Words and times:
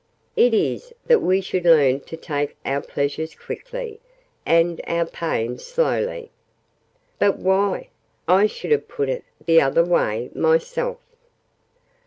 "It 0.35 0.55
is, 0.55 0.91
that 1.05 1.21
we 1.21 1.41
should 1.41 1.63
learn 1.63 1.99
to 2.05 2.17
take 2.17 2.55
our 2.65 2.81
pleasures 2.81 3.35
quickly, 3.35 3.99
and 4.47 4.81
our 4.87 5.05
pains 5.05 5.63
slowly." 5.63 6.31
"But 7.19 7.37
why? 7.37 7.89
I 8.27 8.47
should 8.47 8.71
have 8.71 8.87
put 8.87 9.09
it 9.09 9.23
the 9.45 9.61
other 9.61 9.85
way, 9.85 10.31
myself." 10.33 10.97